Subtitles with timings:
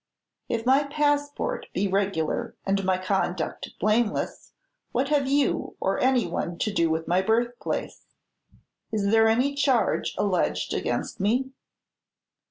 [0.49, 4.51] "If my passport be regular and my conduct blameless,
[4.91, 8.07] what have you or any one to do with my birthplace?
[8.91, 11.51] Is there any charge alleged against me?"